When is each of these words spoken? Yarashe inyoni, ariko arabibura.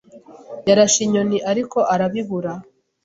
Yarashe 0.67 0.99
inyoni, 1.07 1.37
ariko 1.51 1.77
arabibura. 1.93 2.51